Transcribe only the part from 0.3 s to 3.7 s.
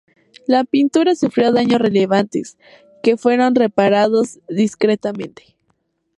La pintura sufrió daños relevantes, que fueron